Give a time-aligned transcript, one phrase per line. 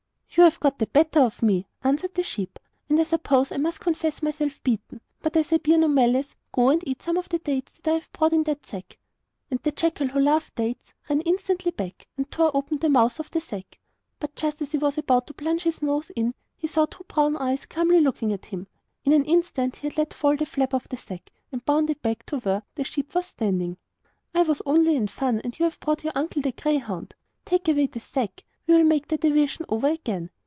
[0.33, 2.57] 'You have got the better of me,' answered the sheep;
[2.87, 5.01] 'and I suppose I must confess myself beaten!
[5.21, 7.93] But as I bear no malice, go and eat some of the dates that I
[7.95, 8.97] have brought in that sack.'
[9.51, 13.29] And the jackal, who loved dates, ran instantly back, and tore open the mouth of
[13.31, 13.77] the sack.
[14.21, 17.35] But just as he was about to plunge his nose in he saw two brown
[17.35, 18.67] eyes calmly looking at him.
[19.03, 22.25] In an instant he had let fall the flap of the sack and bounded back
[22.27, 23.75] to where the sheep was standing.
[24.33, 27.15] 'I was only in fun; and you have brought my uncle the greyhound.
[27.43, 30.29] Take away the sack, we will make the division over again.